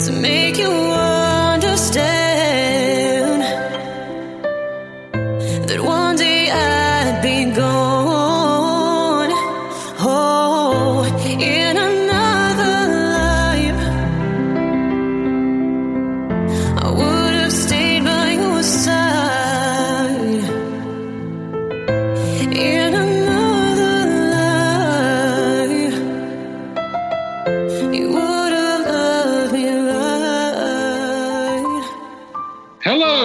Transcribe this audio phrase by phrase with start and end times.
[0.00, 2.19] to make you understand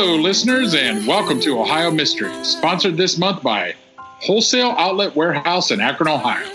[0.06, 5.82] Hello, listeners, and welcome to Ohio Mystery, sponsored this month by Wholesale Outlet Warehouse in
[5.82, 6.48] Akron, Ohio.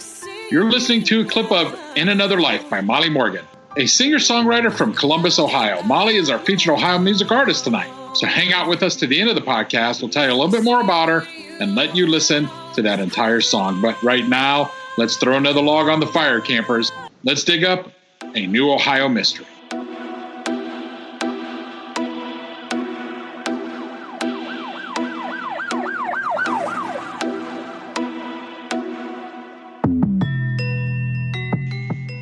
[0.53, 3.45] You're listening to a clip of In Another Life by Molly Morgan,
[3.77, 5.83] a singer songwriter from Columbus, Ohio.
[5.83, 7.91] Molly is our featured Ohio music artist tonight.
[8.15, 10.01] So hang out with us to the end of the podcast.
[10.01, 11.27] We'll tell you a little bit more about her
[11.59, 13.83] and let you listen to that entire song.
[13.83, 16.93] But right now, let's throw another log on the fire, campers.
[17.25, 17.91] Let's dig up
[18.37, 19.47] a new Ohio mystery.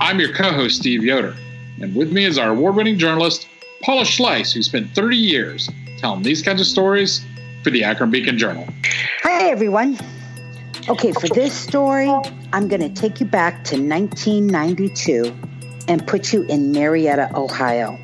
[0.09, 1.37] I'm your co host, Steve Yoder,
[1.83, 3.47] and with me is our award winning journalist,
[3.83, 7.23] Paula Schleis, who spent 30 years telling these kinds of stories
[7.63, 8.67] for the Akron Beacon Journal.
[9.23, 9.99] Hi, everyone.
[10.89, 12.09] Okay, for this story,
[12.55, 15.31] I'm going to take you back to 1992
[15.89, 17.99] and put you in Marietta, Ohio.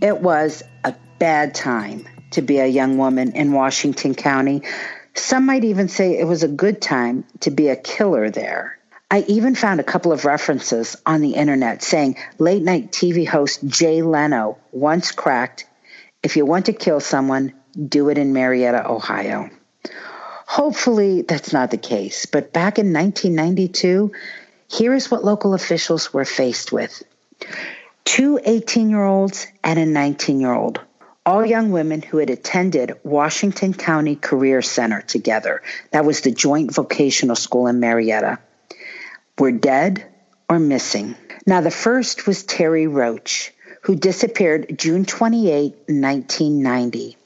[0.00, 4.62] It was a bad time to be a young woman in Washington County.
[5.12, 8.79] Some might even say it was a good time to be a killer there.
[9.12, 13.66] I even found a couple of references on the internet saying late night TV host
[13.66, 15.66] Jay Leno once cracked
[16.22, 17.54] if you want to kill someone,
[17.88, 19.48] do it in Marietta, Ohio.
[20.46, 22.26] Hopefully, that's not the case.
[22.26, 24.12] But back in 1992,
[24.68, 27.02] here is what local officials were faced with
[28.04, 30.80] two 18 year olds and a 19 year old,
[31.24, 35.62] all young women who had attended Washington County Career Center together.
[35.92, 38.38] That was the joint vocational school in Marietta.
[39.40, 40.04] Were dead
[40.50, 41.16] or missing.
[41.46, 47.16] Now, the first was Terri Roach, who disappeared June 28, 1990.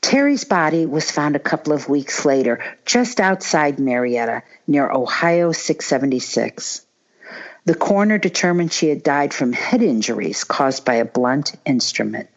[0.00, 6.86] Terri's body was found a couple of weeks later, just outside Marietta, near Ohio 676.
[7.66, 12.30] The coroner determined she had died from head injuries caused by a blunt instrument.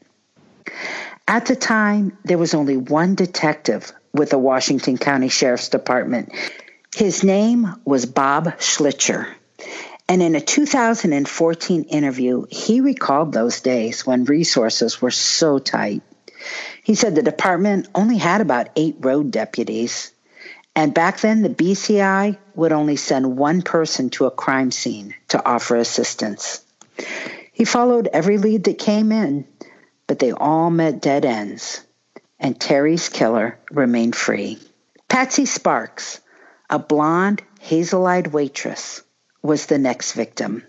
[1.25, 6.33] At the time, there was only one detective with the Washington County Sheriff's Department.
[6.95, 9.27] His name was Bob Schlicher.
[10.07, 16.01] And in a 2014 interview, he recalled those days when resources were so tight.
[16.83, 20.11] He said the department only had about eight road deputies.
[20.75, 25.45] And back then, the BCI would only send one person to a crime scene to
[25.45, 26.63] offer assistance.
[27.53, 29.45] He followed every lead that came in,
[30.07, 31.81] but they all met dead ends.
[32.39, 34.57] And Terri's killer remained free.
[35.07, 36.21] Patsy Sparks,
[36.69, 39.01] a blonde, hazel eyed waitress,
[39.41, 40.63] was the next victim.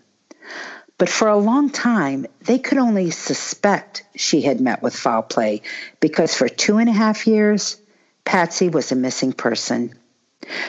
[0.98, 5.62] But for a long time, they could only suspect she had met with foul play
[5.98, 7.76] because for two and a half years,
[8.24, 9.94] Patsy was a missing person.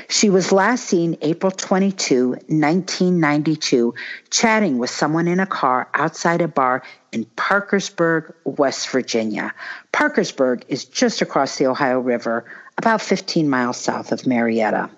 [0.10, 3.94] She was last seen April 22, 1992,
[4.30, 9.54] chatting with someone in a car outside a bar in Parkersburg, West Virginia.
[9.92, 12.46] Parkersburg is just across the Ohio River,
[12.78, 14.90] about 15 miles south of Marietta.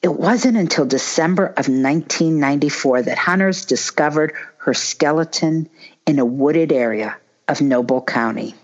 [0.00, 5.68] It wasn't until December of 1994 that hunters discovered her skeleton
[6.06, 7.16] in a wooded area
[7.48, 8.54] of Noble County.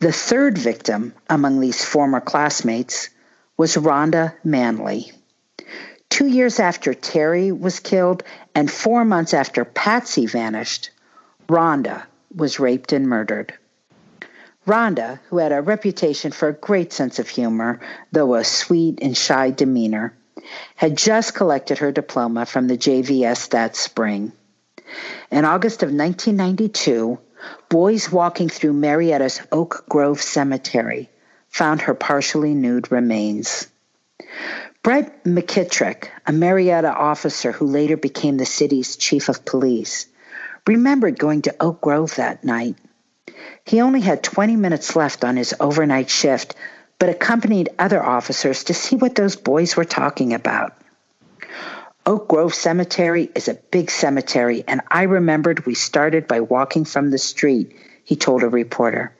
[0.00, 3.08] The third victim among these former classmates
[3.56, 5.12] was Ronda Manley.
[6.10, 8.22] Two years after Terri was killed
[8.54, 10.90] and four months after Patsy vanished,
[11.48, 13.54] Ronda was raped and murdered.
[14.66, 17.80] Ronda, who had a reputation for a great sense of humor,
[18.12, 20.14] though a sweet and shy demeanor,
[20.74, 24.32] had just collected her diploma from the JVS that spring.
[25.30, 27.18] In August of 1992,
[27.68, 31.10] boys walking through Marietta's Oak Grove Cemetery
[31.48, 33.68] found her partially nude remains.
[34.82, 40.06] Brett McKitrick, a Marietta officer who later became the city's chief of police,
[40.66, 42.76] remembered going to Oak Grove that night.
[43.64, 46.54] He only had 20 minutes left on his overnight shift,
[46.98, 50.74] but accompanied other officers to see what those boys were talking about.
[52.06, 57.10] Oak Grove Cemetery is a big cemetery, and I remembered we started by walking from
[57.10, 57.74] the street,
[58.04, 59.12] he told a reporter.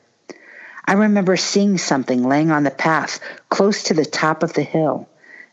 [0.85, 5.09] I remember seeing something laying on the path close to the top of the hill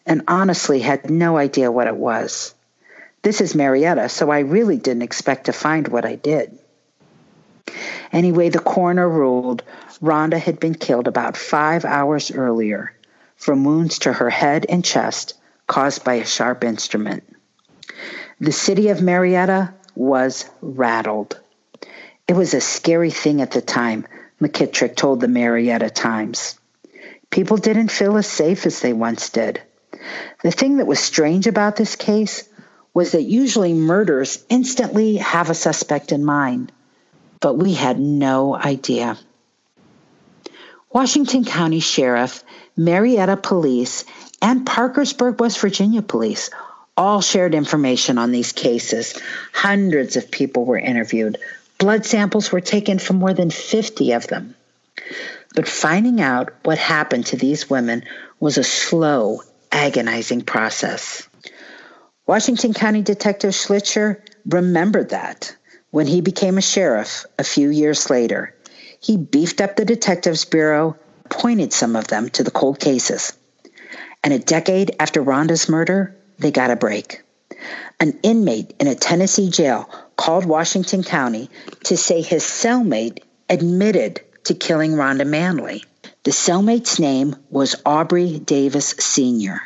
[0.06, 2.54] and honestly had no idea what it was.
[3.22, 6.58] This is Marietta, so I really didn't expect to find what I did.
[8.12, 9.64] Anyway, the coroner ruled
[10.02, 12.94] Ronda had been killed about five hours earlier
[13.36, 15.36] from wounds to her head and chest
[15.68, 17.24] caused by a sharp instrument.
[18.40, 21.40] The city of Marietta was rattled.
[22.28, 24.08] It was a scary thing at the time,
[24.42, 26.60] McKitrick told the Marietta Times.
[27.30, 29.62] People didn't feel as safe as they once did.
[30.44, 32.50] The thing that was strange about this case
[32.94, 36.72] was that usually murders instantly have a suspect in mind,
[37.42, 39.18] but we had no idea.
[40.94, 42.44] Washington County Sheriff,
[42.78, 44.06] Marietta Police,
[44.42, 46.50] and Parkersburg, West Virginia Police
[46.98, 49.20] all shared information on these cases.
[49.54, 51.38] Hundreds of people were interviewed.
[51.78, 54.56] Blood samples were taken from more than 50 of them.
[55.56, 58.04] But finding out what happened to these women
[58.40, 59.42] was a slow
[59.72, 61.28] agonizing process.
[62.28, 65.56] Washington County Detective Schlicher remembered that
[65.92, 68.56] when he became a sheriff a few years later.
[69.00, 70.98] He beefed up the Detectives Bureau,
[71.30, 73.34] pointed some of them to the cold cases.
[74.24, 77.22] And a decade after Ronda's murder, they got a break.
[78.00, 81.50] An inmate in a Tennessee jail called Washington County
[81.84, 85.84] to say his cellmate admitted to killing Ronda Manley.
[86.24, 89.62] The cellmate's name was Aubrey Davis Sr.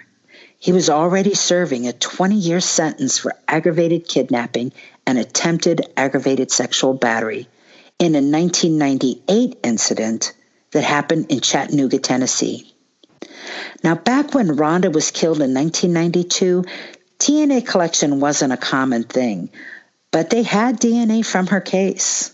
[0.58, 4.72] He was already serving a 20 year sentence for aggravated kidnapping
[5.08, 7.48] and attempted aggravated sexual battery
[8.00, 10.34] in a 1998 incident
[10.72, 12.74] that happened in Chattanooga, Tennessee.
[13.84, 16.66] Now, back when Ronda was killed in 1992,
[17.20, 19.50] DNA collection wasn't a common thing,
[20.12, 22.34] but they had DNA from her case.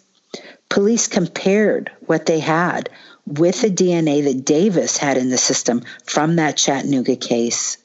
[0.70, 2.90] Police compared what they had
[3.28, 7.78] with the DNA that Davis had in the system from that Chattanooga case,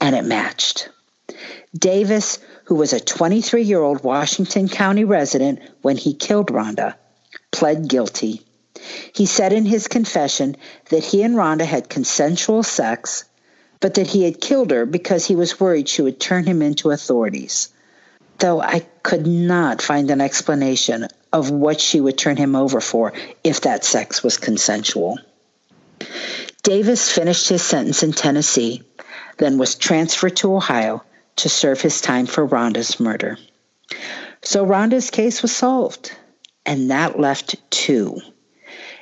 [0.00, 0.88] and it matched.
[1.76, 6.96] Davis, who was a 23 year old Washington County resident when he killed Ronda,
[7.50, 8.42] pled guilty.
[9.14, 10.56] He said in his confession
[10.90, 13.24] that he and Ronda had consensual sex,
[13.80, 16.90] but that he had killed her because he was worried she would turn him into
[16.90, 17.68] authorities.
[18.38, 23.12] Though I could not find an explanation of what she would turn him over for
[23.42, 25.18] if that sex was consensual.
[26.62, 28.82] Davis finished his sentence in Tennessee,
[29.36, 31.02] then was transferred to Ohio
[31.36, 33.38] to serve his time for Ronda's murder.
[34.42, 36.14] So Ronda's case was solved,
[36.66, 38.20] and that left two.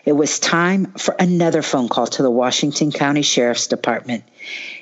[0.04, 4.24] It was time for another phone call to the Washington County Sheriff's Department.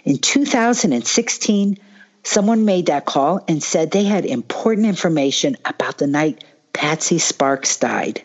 [0.05, 1.79] In 2016,
[2.23, 7.76] someone made that call and said they had important information about the night Patsy Sparks
[7.76, 8.23] died.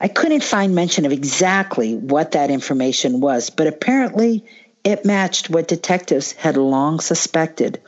[0.00, 4.44] I couldn't find mention of exactly what that information was, but apparently
[4.84, 7.80] it matched what detectives had long suspected.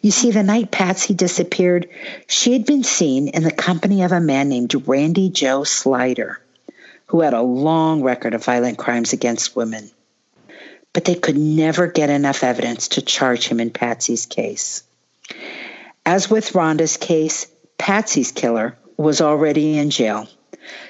[0.00, 1.88] You see, the night Patsy disappeared,
[2.26, 6.40] she had been seen in the company of a man named Randy Joe Slider,
[7.06, 9.90] who had a long record of violent crimes against women.
[10.92, 14.82] But they could never get enough evidence to charge him in Patsy's case.
[16.04, 17.46] As with Ronda's case,
[17.78, 20.28] Patsy's killer was already in jail.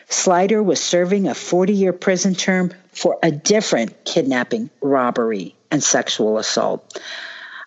[0.09, 6.39] Slider was serving a 40 year prison term for a different kidnapping, robbery, and sexual
[6.39, 7.01] assault.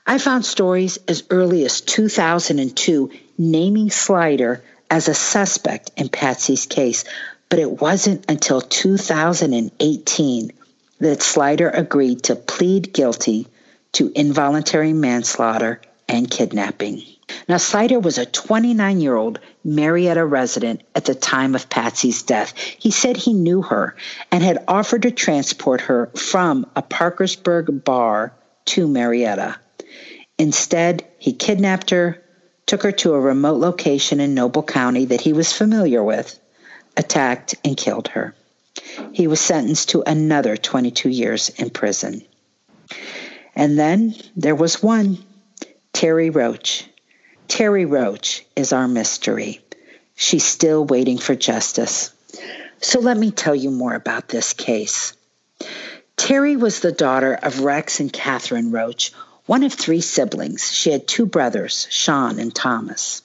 [0.07, 3.09] I found stories as early as 2002
[3.39, 7.05] naming Slider as a suspect in Patsy's case,
[7.49, 10.51] but it wasn't until 2018
[10.99, 13.47] that Slider agreed to plead guilty
[13.93, 17.01] to involuntary manslaughter and kidnapping.
[17.49, 22.55] Now, Slider was a 29 year old Marietta resident at the time of Patsy's death.
[22.55, 23.95] He said he knew her
[24.31, 28.33] and had offered to transport her from a Parkersburg bar
[28.65, 29.55] to Marietta.
[30.37, 32.21] Instead, he kidnapped her,
[32.65, 36.39] took her to a remote location in Noble County that he was familiar with,
[36.97, 38.35] attacked, and killed her.
[39.13, 42.21] He was sentenced to another 22 years in prison.
[43.55, 45.19] And then there was one,
[45.93, 46.85] Terri Roach.
[47.47, 49.61] Terri Roach is our mystery.
[50.15, 52.11] She's still waiting for justice.
[52.81, 55.13] So let me tell you more about this case.
[56.17, 59.11] Terri was the daughter of Rex and Catherine Roach,
[59.45, 60.71] one of three siblings.
[60.71, 63.21] She had two brothers, Sean and Thomas.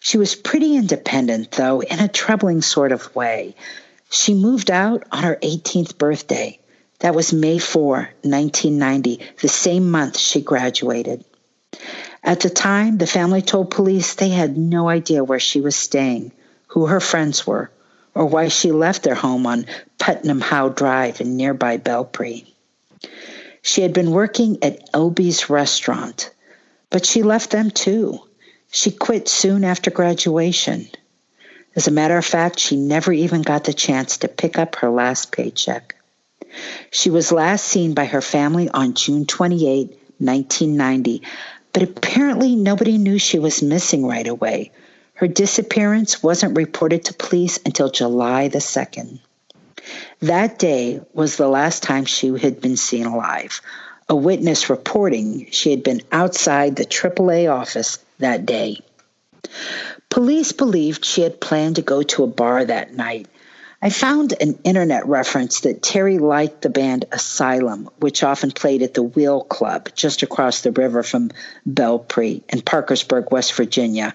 [0.00, 3.54] She was pretty independent, though, in a troubling sort of way.
[4.10, 6.58] She moved out on her 18th birthday.
[6.98, 11.24] That was May 4, 1990, the same month she graduated.
[12.24, 16.32] At the time, the family told police they had no idea where she was staying,
[16.68, 17.70] who her friends were,
[18.14, 19.66] or why she left their home on
[19.98, 22.44] Putnam Howe Drive in nearby Belpre.
[23.62, 26.30] She had been working at Elby's restaurant,
[26.90, 28.20] but she left them too.
[28.70, 30.88] She quit soon after graduation.
[31.76, 34.90] As a matter of fact, she never even got the chance to pick up her
[34.90, 35.94] last paycheck.
[36.90, 39.88] She was last seen by her family on June 28,
[40.18, 41.22] 1990,
[41.72, 44.72] but apparently nobody knew she was missing right away.
[45.14, 49.20] Her disappearance wasn't reported to police until July the 2nd.
[50.20, 53.60] That day was the last time she had been seen alive.
[54.08, 58.80] A witness reporting she had been outside the AAA office that day.
[60.10, 63.28] Police believed she had planned to go to a bar that night.
[63.84, 68.94] I found an internet reference that Terri liked the band Asylum, which often played at
[68.94, 71.32] the Wheel Club just across the river from
[71.68, 74.14] Belpre in Parkersburg, West Virginia.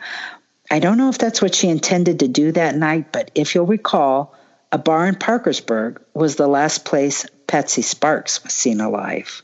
[0.72, 3.66] I don't know if that's what she intended to do that night, but if you'll
[3.66, 4.37] recall,
[4.72, 9.42] a bar in Parkersburg was the last place Patsy Sparks was seen alive.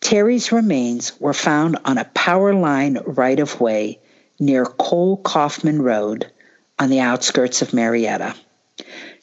[0.00, 3.98] Terri's remains were found on a power line right of way
[4.38, 6.30] near Cole Kaufman Road
[6.78, 8.34] on the outskirts of Marietta.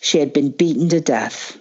[0.01, 1.58] She had been beaten to death.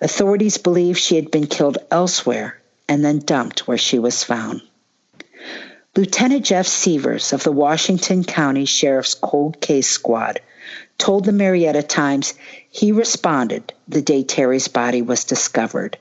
[0.00, 4.62] Authorities believe she had been killed elsewhere and then dumped where she was found.
[5.96, 10.40] Lieutenant Jeff Severs of the Washington County Sheriff's Cold Case Squad
[10.98, 12.34] told the Marietta Times
[12.70, 15.96] he responded the day Terri's body was discovered.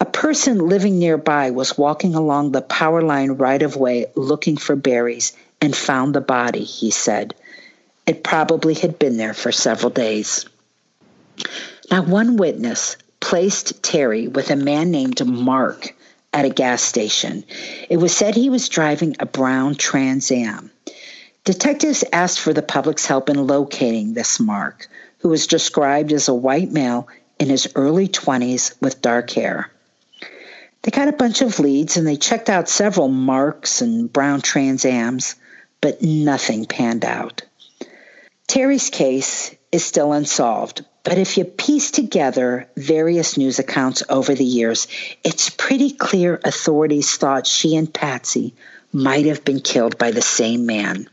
[0.00, 4.76] A person living nearby was walking along the power line right of way looking for
[4.76, 7.34] berries and found the body, he said.
[8.06, 10.46] It probably had been there for several days.
[11.90, 15.94] Now, one witness placed Terri with a man named Mark
[16.32, 17.44] at a gas station.
[17.88, 20.70] It was said he was driving a brown Trans Am.
[21.44, 26.34] Detectives asked for the public's help in locating this Mark, who was described as a
[26.34, 29.70] white male in his early 20s with dark hair.
[30.82, 35.34] They got a bunch of leads and they checked out several marks and brown Transams,
[35.80, 37.42] but nothing panned out.
[38.46, 44.44] Terri's case is still unsolved, but if you piece together various news accounts over the
[44.44, 44.88] years,
[45.24, 48.54] it's pretty clear authorities thought she and Patsy
[48.92, 51.08] might have been killed by the same man.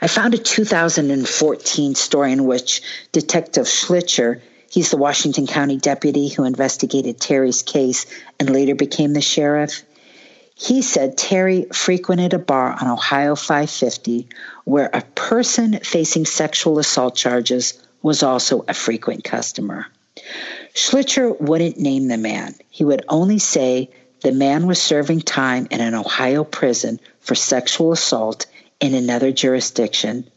[0.00, 2.82] I found a 2014 story in which
[3.12, 4.40] Detective Schlicher
[4.76, 8.04] He's the Washington County deputy who investigated Terri's case
[8.38, 9.82] and later became the sheriff.
[10.54, 14.28] He said Terri frequented a bar on Ohio 550
[14.64, 19.86] where a person facing sexual assault charges was also a frequent customer.
[20.74, 22.54] Schlicher wouldn't name the man.
[22.68, 23.90] He would only say
[24.22, 28.46] the man was serving time in an Ohio prison for sexual assault
[28.80, 30.28] in another jurisdiction,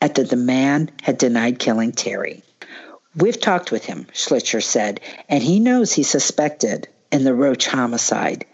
[0.00, 2.42] that the man had denied killing Terri.
[3.16, 8.44] We've talked with him, Schlicher said, and he knows he's suspected in the Roach homicide.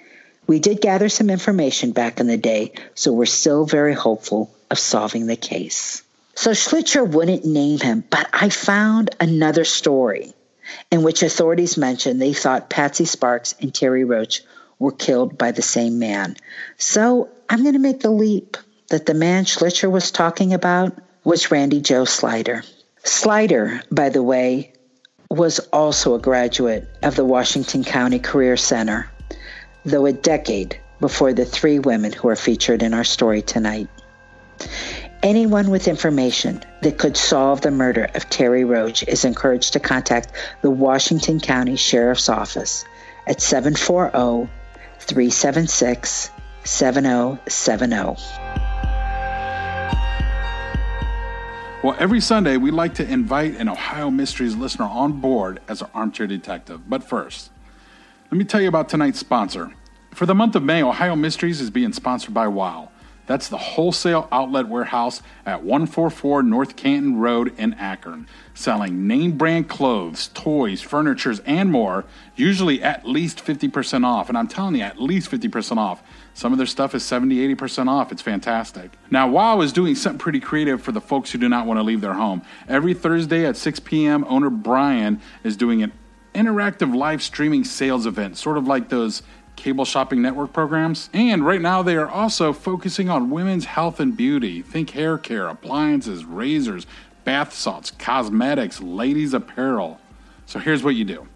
[0.47, 4.79] We did gather some information back in the day, so we're still very hopeful of
[4.79, 6.03] solving the case.
[6.35, 10.35] So Schlicher wouldn't name him, but I found another story
[10.91, 14.43] in which authorities mentioned they thought Patsy Sparks and Terri Roach
[14.79, 16.37] were killed by the same man.
[16.79, 18.57] So I'm going to make the leap
[18.95, 22.63] that the man Schlicher was talking about was Randy Joe Slider.
[23.03, 24.73] Slider, by the way,
[25.29, 29.11] was also a graduate of the Washington County Career Center,
[29.85, 33.89] though a decade before the three women who are featured in our story tonight.
[35.25, 40.31] Anyone with information that could solve the murder of Terri Roach is encouraged to contact
[40.63, 42.85] the Washington County Sheriff's Office
[43.27, 44.49] at 740
[45.01, 46.31] 376
[46.63, 48.63] 7070.
[51.85, 55.91] Well, every Sunday, we like to invite an Ohio Mysteries listener on board as our
[55.93, 56.88] armchair detective.
[56.88, 57.50] But first,
[58.31, 59.71] let me tell you about tonight's sponsor.
[60.14, 62.88] For the month of May, Ohio Mysteries is being sponsored by WOW.
[63.26, 69.69] That's the Wholesale Outlet Warehouse at 144 North Canton Road in Akron, selling name brand
[69.69, 72.04] clothes, toys, furnitures, and more,
[72.37, 74.28] usually at least 50% off.
[74.28, 76.02] And I'm telling you, at least 50% off.
[76.35, 78.12] Some of their stuff is 70, 80% off.
[78.12, 78.90] It's fantastic.
[79.11, 81.83] Now, WOW is doing something pretty creative for the folks who do not want to
[81.83, 82.43] leave their home.
[82.69, 85.93] Every Thursday at 6 p.m., owner Brian is doing an
[86.35, 89.23] interactive live streaming sales event, sort of like those
[89.56, 91.11] cable shopping network programs.
[91.12, 94.62] And right now, they are also focusing on women's health and beauty.
[94.62, 96.87] Think hair care, appliances, razors,
[97.25, 100.00] bath salts, cosmetics, ladies' apparel.
[100.46, 101.26] So here's what you do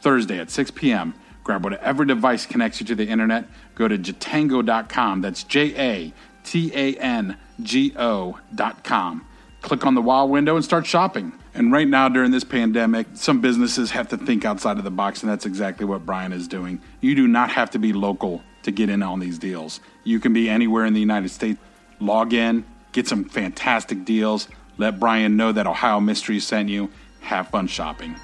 [0.00, 5.20] Thursday at 6 p.m., grab whatever device connects you to the internet, go to jatango.com.
[5.20, 6.12] That's J A
[6.44, 9.26] T A N G O.com.
[9.64, 11.32] Click on the WOW window and start shopping.
[11.54, 15.22] And right now, during this pandemic, some businesses have to think outside of the box,
[15.22, 16.82] and that's exactly what Brian is doing.
[17.00, 19.80] You do not have to be local to get in on these deals.
[20.04, 21.58] You can be anywhere in the United States.
[21.98, 26.90] Log in, get some fantastic deals, let Brian know that Ohio Mystery sent you.
[27.20, 28.16] Have fun shopping.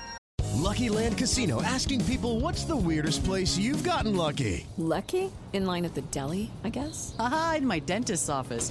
[0.57, 4.67] Lucky Land Casino asking people what's the weirdest place you've gotten lucky?
[4.77, 5.33] Lucky?
[5.55, 7.15] In line at the deli, I guess?
[7.19, 8.71] Aha, in my dentist's office.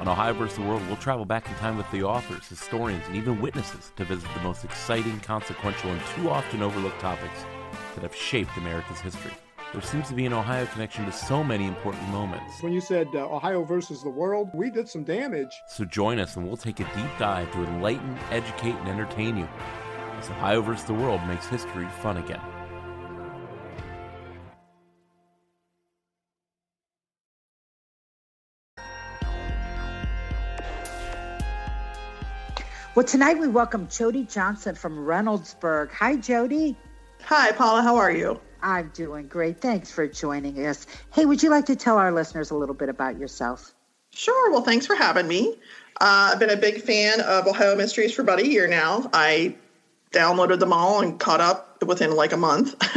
[0.00, 0.56] On Ohio vs.
[0.56, 4.04] the World, we'll travel back in time with the authors, historians, and even witnesses to
[4.04, 7.44] visit the most exciting, consequential, and too often overlooked topics
[7.94, 9.32] that have shaped America's history.
[9.72, 12.62] There seems to be an Ohio connection to so many important moments.
[12.62, 15.62] When you said uh, Ohio versus the world, we did some damage.
[15.66, 19.48] So join us and we'll take a deep dive to enlighten, educate, and entertain you
[20.18, 20.84] as Ohio vs.
[20.84, 22.40] the World makes history fun again.
[32.96, 35.92] Well, tonight we welcome Jody Johnson from Reynoldsburg.
[35.92, 36.74] Hi, Jody.
[37.24, 37.82] Hi, Paula.
[37.82, 38.40] How are you?
[38.62, 39.60] I'm doing great.
[39.60, 40.86] Thanks for joining us.
[41.12, 43.74] Hey, would you like to tell our listeners a little bit about yourself?
[44.12, 44.50] Sure.
[44.50, 45.56] Well, thanks for having me.
[46.00, 49.10] Uh, I've been a big fan of Ohio Mysteries for about a year now.
[49.12, 49.56] I
[50.12, 52.76] downloaded them all and caught up within like a month.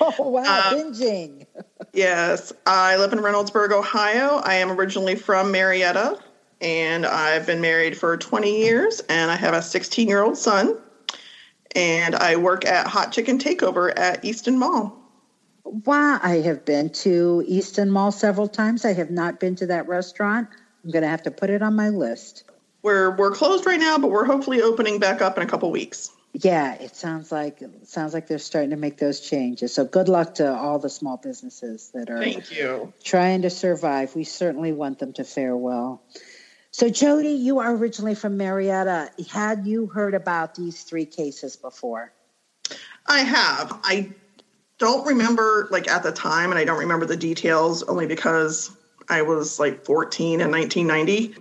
[0.00, 0.42] oh, wow.
[0.46, 1.44] Uh, binging.
[1.92, 2.50] yes.
[2.64, 4.40] I live in Reynoldsburg, Ohio.
[4.42, 6.18] I am originally from Marietta,
[6.60, 10.78] and I've been married for 20 years, and I have a 16 year old son.
[11.76, 14.96] And I work at Hot Chicken Takeover at Easton Mall.
[15.64, 18.84] Wow, I have been to Easton Mall several times.
[18.84, 20.48] I have not been to that restaurant.
[20.84, 22.44] I'm going to have to put it on my list.
[22.82, 26.10] We're we're closed right now, but we're hopefully opening back up in a couple weeks.
[26.34, 29.72] Yeah, it sounds like it sounds like they're starting to make those changes.
[29.72, 32.92] So good luck to all the small businesses that are Thank you.
[33.02, 34.14] trying to survive.
[34.14, 36.02] We certainly want them to fare well.
[36.76, 39.08] So, Jody, you are originally from Marietta.
[39.30, 42.12] Had you heard about these three cases before?
[43.06, 43.78] I have.
[43.84, 44.10] I
[44.78, 48.72] don't remember, like, at the time, and I don't remember the details only because
[49.08, 51.36] I was like 14 in 1990.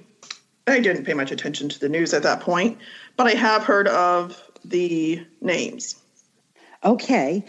[0.68, 2.78] I didn't pay much attention to the news at that point,
[3.18, 5.96] but I have heard of the names.
[6.84, 7.44] Okay.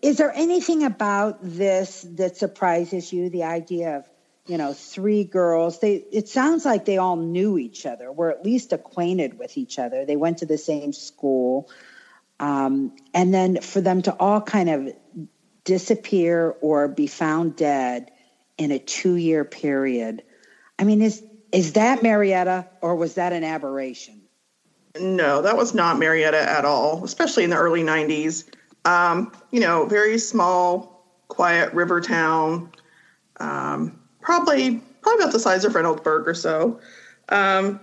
[0.00, 3.28] Is there anything about this that surprises you?
[3.28, 4.09] The idea of
[4.50, 5.78] you know, three girls.
[5.78, 9.78] They it sounds like they all knew each other, were at least acquainted with each
[9.78, 10.04] other.
[10.04, 11.70] They went to the same school.
[12.40, 14.92] Um, and then for them to all kind of
[15.62, 18.10] disappear or be found dead
[18.58, 20.24] in a two year period.
[20.80, 24.20] I mean, is is that Marietta or was that an aberration?
[24.98, 28.50] No, that was not Marietta at all, especially in the early 90s.
[28.84, 32.72] Um, you know, very small, quiet river town.
[33.38, 33.99] Um,
[34.30, 36.78] probably probably about the size of Reynoldsburg or so.
[37.30, 37.80] Um,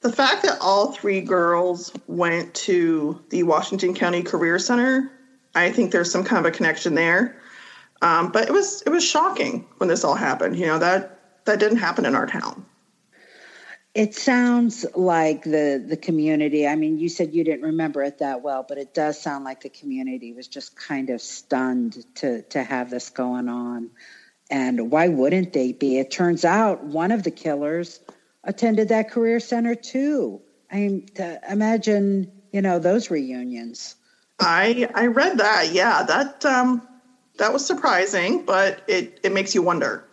[0.00, 5.12] the fact that all three girls went to the Washington County Career Center,
[5.54, 7.38] I think there's some kind of a connection there.
[8.00, 10.58] Um, but it was it was shocking when this all happened.
[10.58, 12.64] You know that that didn't happen in our town.
[13.92, 16.66] It sounds like the the community.
[16.66, 19.60] I mean, you said you didn't remember it that well, but it does sound like
[19.60, 23.90] the community was just kind of stunned to to have this going on.
[24.50, 25.98] And why wouldn't they be?
[25.98, 28.00] It turns out one of the killers
[28.44, 30.40] attended that career center too.
[30.72, 31.08] I mean,
[31.48, 33.94] imagine, you know, those reunions.
[34.40, 35.70] I I read that.
[35.72, 36.86] Yeah, that um,
[37.38, 40.04] that was surprising, but it it makes you wonder.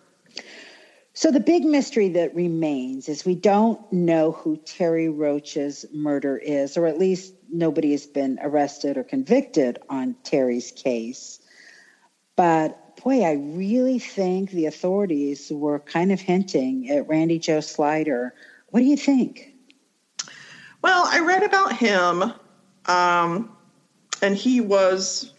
[1.13, 6.77] So the big mystery that remains is we don't know who Terri Roach's murder is,
[6.77, 11.39] or at least nobody has been arrested or convicted on Terri's case.
[12.35, 18.33] But boy, I really think the authorities were kind of hinting at Randy Joe Slider.
[18.69, 19.53] What do you think?
[20.81, 22.33] Well, I read about him,
[22.85, 23.55] um,
[24.21, 25.31] and he was.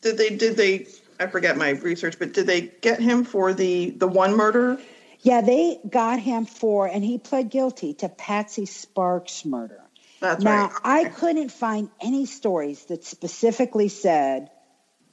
[0.00, 0.30] Did they?
[0.30, 0.86] Did they?
[1.18, 4.78] I forget my research, but did they get him for the the one murder?
[5.20, 9.80] Yeah, they got him for, and he pled guilty to Patsy Sparks' murder.
[10.20, 10.50] That's right.
[10.50, 11.06] now, right.
[11.06, 14.50] I couldn't find any stories that specifically said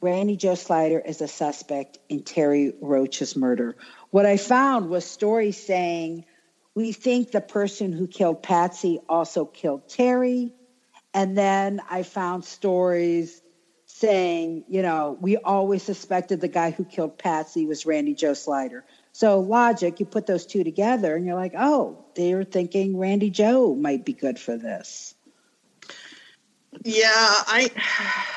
[0.01, 3.75] Randy Joe Slider is a suspect in Terri Roach's murder.
[4.11, 6.25] What I found was stories saying
[6.75, 10.53] we think the person who killed Patsy also killed Terri.
[11.13, 13.41] And then I found stories
[13.85, 18.85] saying, you know, we always suspected the guy who killed Patsy was Randy Joe Slider.
[19.11, 23.75] So logic, you put those two together and you're like, oh, they're thinking Randy Joe
[23.75, 25.15] might be good for this.
[26.83, 27.69] Yeah, I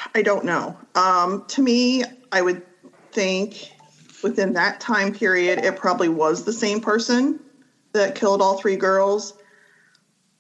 [0.14, 0.76] I don't know.
[0.94, 2.62] Um, to me, I would
[3.12, 3.70] think
[4.22, 7.40] within that time period, it probably was the same person
[7.92, 9.34] that killed all three girls.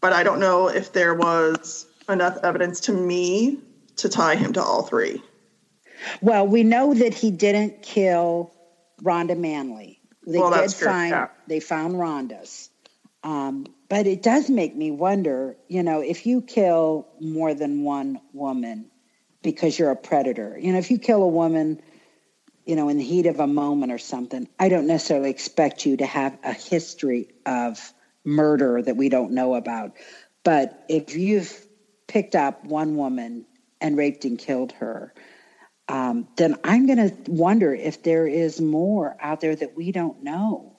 [0.00, 3.58] But I don't know if there was enough evidence to me
[3.96, 5.22] to tie him to all three.
[6.20, 8.52] Well, we know that he didn't kill
[9.00, 10.00] Ronda Manley.
[10.26, 11.28] They Well, did find yeah.
[11.46, 12.70] they found Ronda's.
[13.22, 18.20] Um, but it does make me wonder, you know, if you kill more than one
[18.32, 18.90] woman
[19.42, 21.80] because you're a predator, you know, if you kill a woman,
[22.64, 25.96] you know, in the heat of a moment or something, I don't necessarily expect you
[25.98, 27.92] to have a history of
[28.24, 29.92] murder that we don't know about.
[30.44, 31.66] But if you've
[32.08, 33.46] picked up one woman
[33.80, 35.12] and raped and killed her,
[35.88, 40.22] um, then I'm going to wonder if there is more out there that we don't
[40.22, 40.71] know.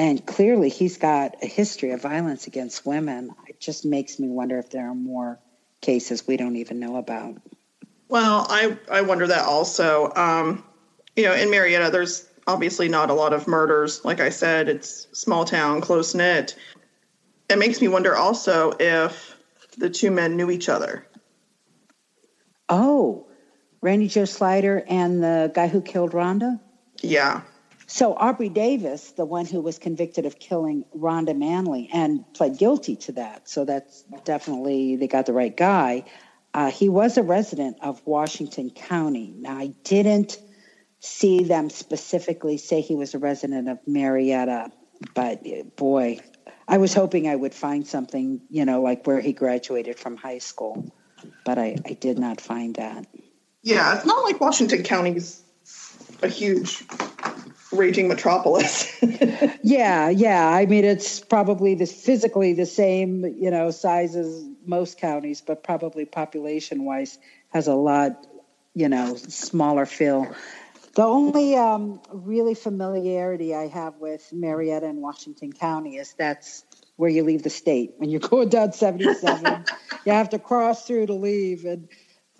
[0.00, 3.34] And clearly, he's got a history of violence against women.
[3.46, 5.38] It just makes me wonder if there are more
[5.82, 7.36] cases we don't even know about.
[8.08, 10.10] Well, I I wonder that also.
[10.16, 10.64] Um,
[11.16, 14.02] you know, in Marietta, there's obviously not a lot of murders.
[14.02, 16.56] Like I said, it's small town, close knit.
[17.50, 19.36] It makes me wonder also if
[19.76, 21.06] the two men knew each other.
[22.70, 23.26] Oh,
[23.82, 26.58] Randy Joe Slider and the guy who killed Ronda?
[27.02, 27.42] Yeah.
[27.92, 32.94] So Aubrey Davis, the one who was convicted of killing Ronda Manley and pled guilty
[32.94, 36.04] to that, so that's definitely they got the right guy.
[36.54, 39.34] Uh, he was a resident of Washington County.
[39.36, 40.38] Now I didn't
[41.00, 44.70] see them specifically say he was a resident of Marietta,
[45.12, 45.42] but
[45.74, 46.20] boy,
[46.68, 50.38] I was hoping I would find something, you know, like where he graduated from high
[50.38, 50.94] school,
[51.44, 53.08] but I, I did not find that.
[53.64, 55.42] Yeah, it's not like Washington County's
[56.22, 56.84] a huge
[57.72, 58.96] raging metropolis.
[59.62, 60.48] Yeah, yeah.
[60.48, 65.62] I mean, it's probably the physically the same, you know, size as most counties, but
[65.62, 67.18] probably population wise
[67.50, 68.26] has a lot,
[68.74, 70.34] you know, smaller feel.
[70.94, 76.64] The only um, really familiarity I have with Marietta and Washington County is that's
[76.96, 79.64] where you leave the state when you're going down 77.
[80.04, 81.88] you have to cross through to leave, and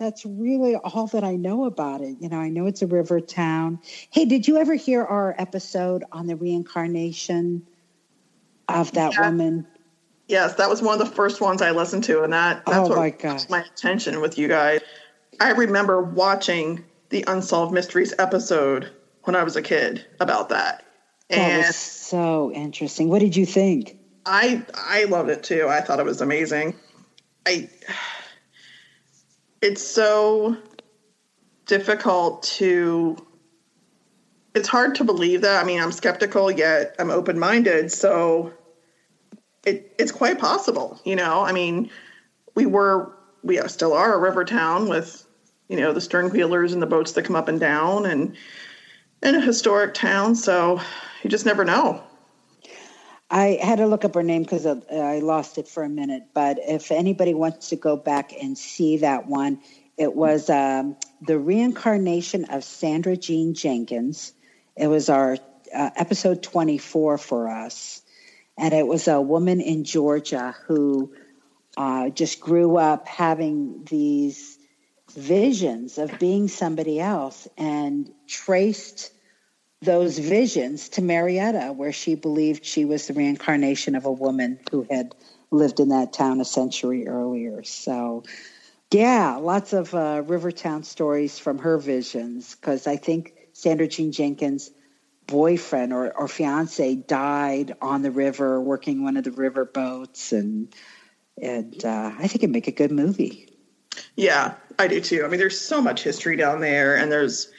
[0.01, 2.17] that's really all that I know about it.
[2.19, 3.79] You know, I know it's a river town.
[4.09, 7.61] Hey, did you ever hear our episode on the reincarnation
[8.67, 9.27] of that Yeah.
[9.27, 9.65] woman?
[10.27, 12.89] yes, that was one of the first ones I listened to, and that that's Oh,
[12.89, 14.81] what my caught my attention with you guys.
[15.39, 18.89] I remember watching the Unsolved Mysteries episode
[19.23, 20.83] when I was a kid about that.
[21.29, 23.07] That And was so interesting.
[23.09, 23.97] What did you think?
[24.25, 25.67] I I loved it too.
[25.67, 26.73] I thought it was amazing.
[27.45, 27.69] I
[29.61, 30.57] it's so
[31.65, 33.17] difficult to
[34.53, 35.63] it's hard to believe that.
[35.63, 38.51] I mean, I'm skeptical yet I'm open-minded, so
[39.65, 41.41] it it's quite possible, you know.
[41.41, 41.89] I mean,
[42.55, 45.25] we were we still are a river town with
[45.69, 48.35] you know the stern wheelers and the boats that come up and down and
[49.23, 50.81] in a historic town, so
[51.23, 52.03] you just never know.
[53.33, 56.23] I had to look up her name because I lost it for a minute.
[56.33, 59.61] But if anybody wants to go back and see that one,
[59.97, 64.33] it was um, the reincarnation of Sandra Jean Jenkins.
[64.75, 65.37] It was our
[65.73, 68.01] uh, episode 24 for us.
[68.57, 71.13] And it was a woman in Georgia who
[71.77, 74.57] uh, just grew up having these
[75.15, 79.13] visions of being somebody else and traced
[79.81, 84.85] those visions to Marietta, where she believed she was the reincarnation of a woman who
[84.89, 85.15] had
[85.49, 87.63] lived in that town a century earlier.
[87.63, 88.23] So,
[88.91, 94.69] yeah, lots of uh, Rivertown stories from her visions, because I think Sandra Jean Jenkins
[95.25, 100.73] boyfriend or, or fiance died on the river working one of the river boats and
[101.41, 103.47] and uh, I think it'd make a good movie.
[104.15, 105.23] Yeah, I do too.
[105.23, 107.51] I mean, there's so much history down there, and there's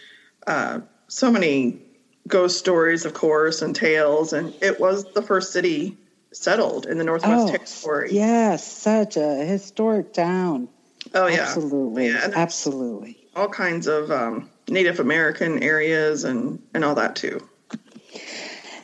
[0.46, 1.82] uh, so many
[2.26, 4.32] ghost stories, of course, and tales.
[4.32, 5.96] And it was the first city
[6.32, 8.12] settled in the Northwest Oh, Territory.
[8.12, 10.68] Yes, such a historic town.
[11.14, 12.08] Oh yeah, Absolutely.
[12.08, 13.18] Yeah, Absolutely.
[13.34, 17.46] all kinds of um, Native American areas and and all that too.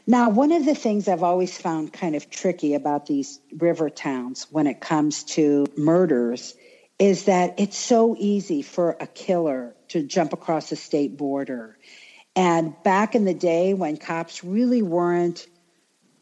[0.07, 4.47] Now, one of the things I've always found kind of tricky about these river towns
[4.51, 6.55] when it comes to murders
[6.99, 11.77] is that it's so easy for a killer to jump across a state border.
[12.37, 15.47] And back in the day when cops really weren't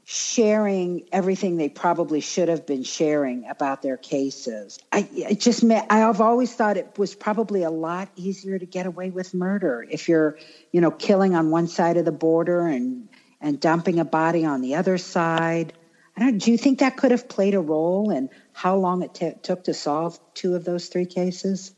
[0.09, 4.79] sharing everything they probably should have been sharing about their cases.
[4.93, 9.11] I it just I've always thought it was probably a lot easier to get away
[9.11, 10.37] with murder if you're,
[10.71, 13.09] you know, killing on one side of the border and
[13.41, 15.73] and dumping a body on the other side.
[16.17, 19.13] I don't do you think that could have played a role in how long it
[19.13, 21.73] t- took to solve two of those three cases?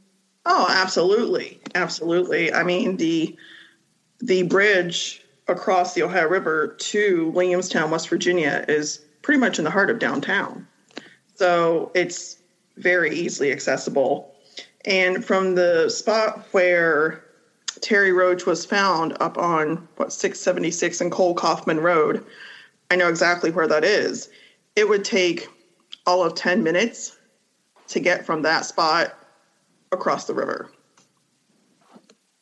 [0.45, 2.53] Oh, absolutely, absolutely.
[2.53, 3.35] I mean the
[4.20, 9.70] the bridge across the Ohio River to Williamstown, West Virginia, is pretty much in the
[9.70, 10.66] heart of downtown,
[11.35, 12.38] so it's
[12.76, 14.35] very easily accessible.
[14.85, 17.24] And from the spot where
[17.81, 22.24] Terri Roach was found up on what 676 and Cole Kaufman Road,
[22.90, 24.28] I know exactly where that is.
[24.76, 25.48] It would take
[26.07, 27.16] all of 10 minutes
[27.88, 29.14] to get from that spot
[29.92, 30.70] across the river.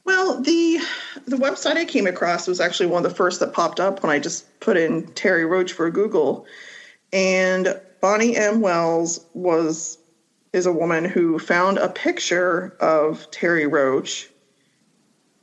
[0.05, 0.79] Well, the
[1.27, 4.13] the website I came across was actually one of the first that popped up when
[4.13, 6.47] I just put in Terri Roach for Google.
[7.13, 8.61] And Bonnie M.
[8.61, 9.99] Wells was
[10.53, 14.31] is a woman who found a picture of Terri Roach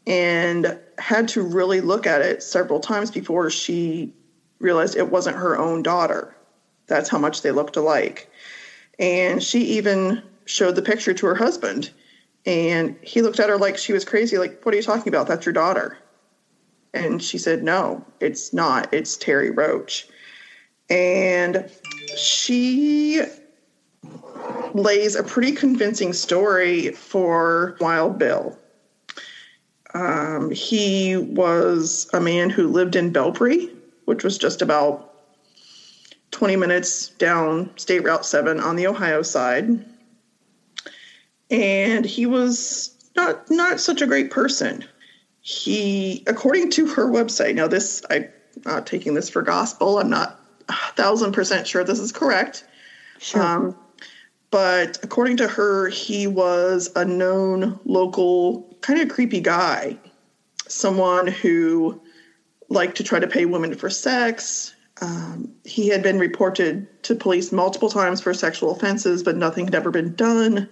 [0.06, 4.13] and had to really look at it several times before she
[4.60, 6.36] realized it wasn't her own daughter.
[6.88, 8.30] That's how much they looked alike.
[8.99, 11.91] And she even showed the picture to her husband.
[12.45, 15.27] And he looked at her like she was crazy, like, What are you talking about?
[15.27, 15.97] That's your daughter.
[16.93, 18.93] And she said, No, it's not.
[18.93, 20.08] It's Terri Roach.
[20.89, 21.69] And
[22.15, 23.23] she
[24.73, 28.58] lays a pretty convincing story for Wild Bill.
[29.93, 33.69] Um, he was a man who lived in Belpre,
[34.06, 35.12] which was just about
[36.34, 39.86] 20 minutes down State Route 7 on the Ohio side.
[41.50, 44.84] And he was not not such a great person.
[45.41, 48.28] He, according to her website, now this I'm
[48.65, 50.00] not taking this for gospel.
[50.00, 52.65] I'm not a thousand percent sure this is correct.
[53.19, 53.41] Sure.
[53.41, 53.76] Um,
[54.50, 59.98] but according to her, he was a known local kind of creepy guy,
[60.67, 62.02] someone who
[62.69, 64.74] liked to try to pay women for sex.
[65.01, 69.75] Um, he had been reported to police multiple times for sexual offenses, but nothing had
[69.75, 70.67] ever been done.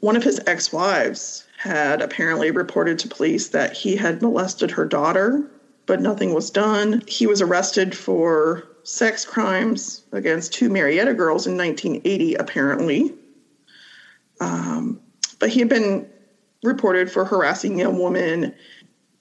[0.00, 4.84] One of his ex wives had apparently reported to police that he had molested her
[4.84, 5.42] daughter,
[5.86, 7.02] but nothing was done.
[7.06, 13.12] He was arrested for sex crimes against two Marietta girls in 1980, apparently.
[14.40, 15.00] Um,
[15.38, 16.06] but he had been
[16.62, 18.52] reported for harassing a woman,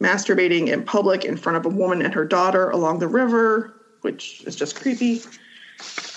[0.01, 4.43] masturbating in public in front of a woman and her daughter along the river, which
[4.45, 5.21] is just creepy.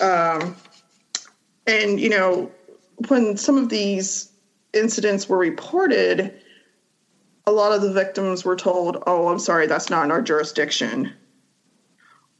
[0.01, 0.55] Um,
[1.67, 2.51] and, you know,
[3.07, 4.31] when some of these
[4.73, 6.33] incidents were reported,
[7.45, 11.13] a lot of the victims were told, oh, I'm sorry, that's not in our jurisdiction.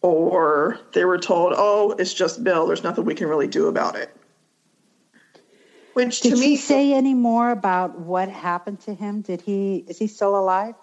[0.01, 3.95] Or they were told, oh, it's just Bill, there's nothing we can really do about
[3.95, 4.15] it.
[5.93, 9.21] Which Did to me, say any more about what happened to him?
[9.21, 10.73] Did he is he still alive?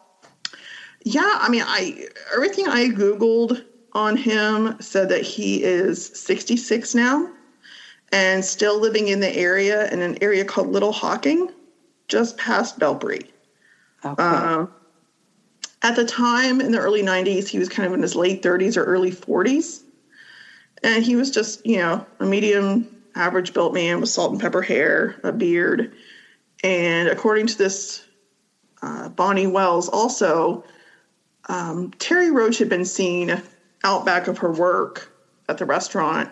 [1.05, 3.65] yeah, I mean, I everything I Googled
[3.99, 7.31] on him said that he is 66 now
[8.13, 11.51] and still living in the area in an area called Little Hocking,
[12.07, 13.27] just past Belpre.
[14.05, 14.23] Okay.
[14.23, 14.71] Um,
[15.83, 18.77] at the time in the early 90s, he was kind of in his late 30s
[18.77, 19.83] or early 40s.
[20.83, 24.63] And he was just, you know, a medium average built man with salt and pepper
[24.63, 25.93] hair, a beard.
[26.63, 28.05] And according to this,
[28.81, 30.65] uh, Bonnie Wells also,
[31.49, 33.43] um, Terri Roach had been seen
[33.85, 35.13] out back of her work
[35.49, 36.31] at the restaurant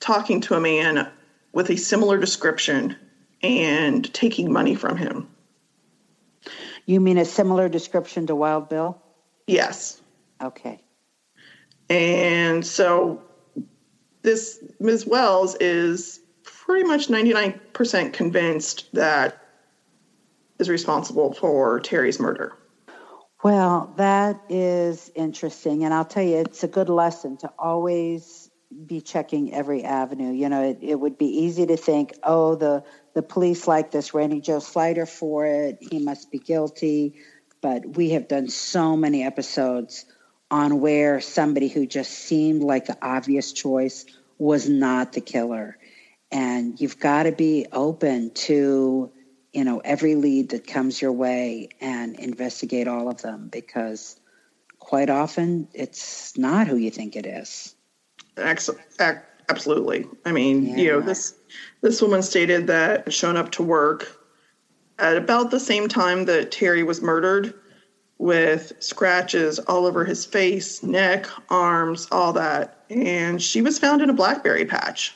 [0.00, 1.08] talking to a man
[1.52, 2.96] with a similar description
[3.42, 5.28] and taking money from him.
[6.86, 9.00] You mean a similar description to Wild Bill?
[9.46, 10.00] Yes.
[10.42, 10.80] Okay.
[11.90, 13.22] And so
[14.22, 15.06] this Ms.
[15.06, 19.42] Wells is pretty much 99% convinced that
[20.58, 22.52] is responsible for Terri's murder.
[23.42, 25.84] Well, that is interesting.
[25.84, 28.50] And I'll tell you, it's a good lesson to always
[28.86, 30.32] be checking every avenue.
[30.32, 34.12] You know, it, it would be easy to think, oh, the, the police like this
[34.12, 35.78] Randy Joe Slider for it.
[35.80, 37.14] He must be guilty.
[37.60, 40.04] But we have done so many episodes
[40.50, 44.04] on where somebody who just seemed like the obvious choice
[44.38, 45.76] was not the killer.
[46.30, 49.12] And you've got to be open to
[49.52, 54.18] you know every lead that comes your way and investigate all of them because
[54.78, 57.74] quite often it's not who you think it is
[58.38, 60.06] Ex- ac- absolutely.
[60.24, 61.34] I mean, you know, this
[61.80, 64.16] this woman stated that shown up to work
[64.98, 67.54] at about the same time that Terri was murdered
[68.18, 72.84] with scratches all over his face, neck, arms, all that.
[72.90, 75.14] And she was found in a blackberry patch.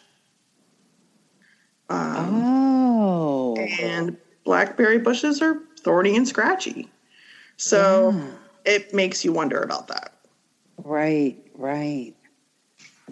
[1.89, 2.82] Um, oh.
[3.59, 6.89] And blackberry bushes are thorny and scratchy.
[7.57, 8.15] So
[8.65, 10.13] it makes you wonder about that.
[10.79, 12.15] right right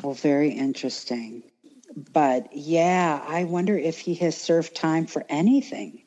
[0.03, 1.43] well very interesting
[2.13, 6.03] but yeah i wonder if he has served time for anything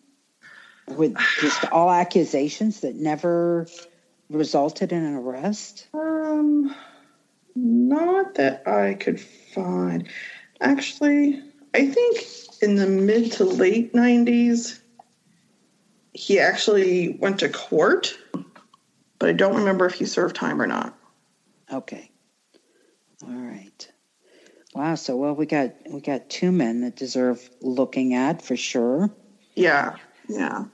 [0.88, 3.68] with just all accusations that never
[4.30, 6.76] resulted in an arrest Um,
[7.56, 10.08] not that I could find.
[10.60, 11.42] Actually,
[11.74, 12.26] I think
[12.64, 14.80] in the mid to late 90s,
[16.14, 18.18] he actually went to court,
[19.20, 20.98] but I don't remember if he served time or not.
[21.72, 22.10] Okay.
[23.24, 23.92] All right.
[24.74, 24.96] Wow.
[24.96, 29.12] So well, we got we got two men that deserve looking at for sure.
[29.56, 29.96] Yeah,
[30.28, 30.66] yeah.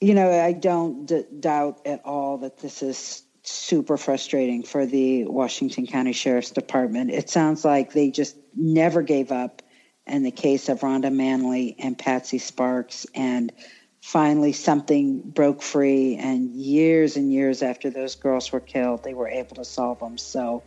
[0.00, 5.24] You know, I don't d- doubt at all that this is super frustrating for the
[5.24, 7.10] Washington County Sheriff's Department.
[7.10, 9.62] It sounds like they just never gave up
[10.08, 13.52] in the case of Ronda Manley and Patsy Sparks, and
[14.00, 16.16] finally something broke free.
[16.16, 20.18] And years and years after those girls were killed, they were able to solve them.
[20.18, 20.62] So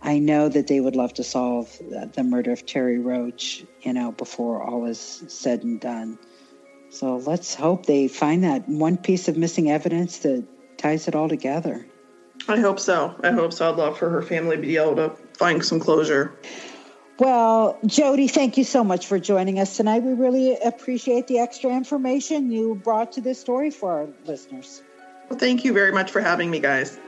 [0.00, 4.12] I know that they would love to solve the murder of Terri Roach, you know,
[4.12, 6.18] before all is said and done.
[6.90, 10.44] So let's hope they find that one piece of missing evidence that
[10.78, 11.86] ties it all together.
[12.46, 13.14] I hope so.
[13.22, 13.70] I hope so.
[13.70, 16.38] I'd love for her family to be able to find some closure.
[17.18, 20.04] Well, Jody, thank you so much for joining us tonight.
[20.04, 24.82] We really appreciate the extra information you brought to this story for our listeners.
[25.28, 27.00] Well, thank you very much for having me, guys.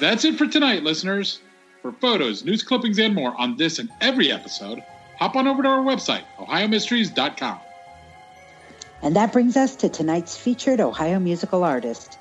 [0.00, 1.40] That's it for tonight, listeners.
[1.82, 4.82] For photos, news clippings, and more on this and every episode,
[5.18, 7.60] hop on over to our website, ohiomysteries.com.
[9.02, 12.17] And that brings us to tonight's featured Ohio musical artist.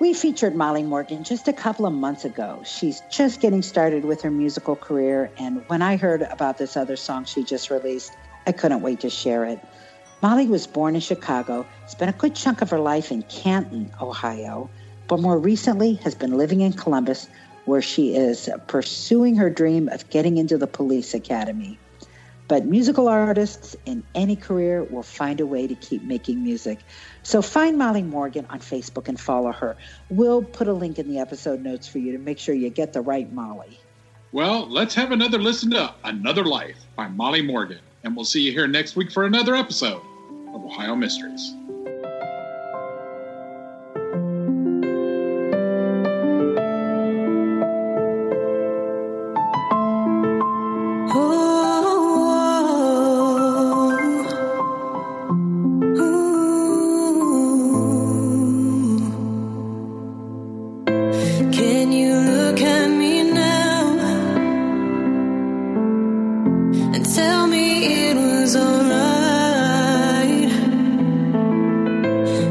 [0.00, 2.62] We featured Molly Morgan just a couple of months ago.
[2.64, 6.96] She's just getting started with her musical career, and when I heard about this other
[6.96, 9.60] song she just released, I couldn't wait to share it.
[10.22, 14.70] Molly was born in Chicago, spent a good chunk of her life in Canton, Ohio,
[15.06, 17.28] but more recently has been living in Columbus,
[17.66, 21.78] where she is pursuing her dream of getting into the police academy.
[22.50, 26.80] But musical artists in any career will find a way to keep making music.
[27.22, 29.76] So find Molly Morgan on Facebook and follow her.
[30.08, 32.92] We'll put a link in the episode notes for you to make sure you get
[32.92, 33.78] the right Molly.
[34.32, 37.78] Well, let's have another listen to Another Life by Molly Morgan.
[38.02, 40.02] and we'll see you here next week for another episode
[40.52, 41.54] of Ohio Mysteries.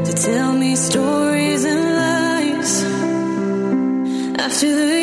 [0.04, 2.82] To tell me stories and lies
[4.44, 4.99] after the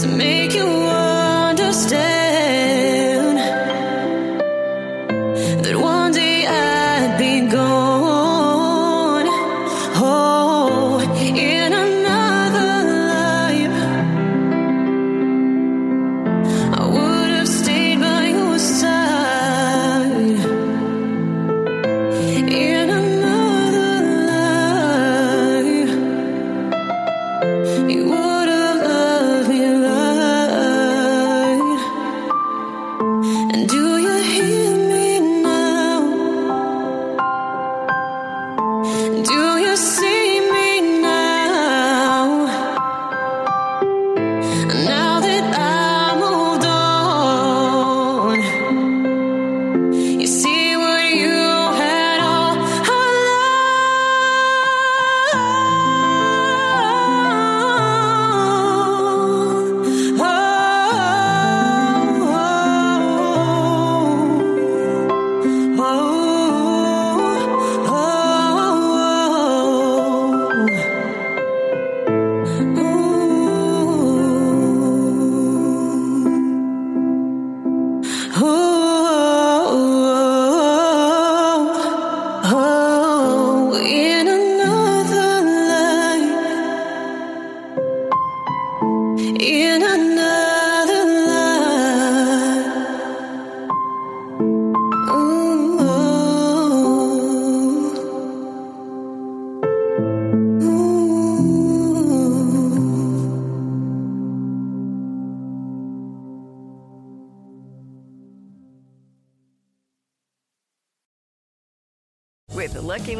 [0.00, 0.89] to make you